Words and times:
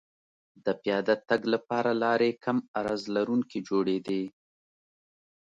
د 0.65 0.67
پیاده 0.81 1.15
تګ 1.29 1.41
لپاره 1.53 1.91
لارې 2.03 2.29
کم 2.43 2.57
عرض 2.79 3.01
لرونکې 3.15 3.59
جوړېدې 3.69 4.23